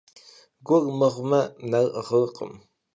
[0.67, 2.51] Gur mığme, ner ğırkhım.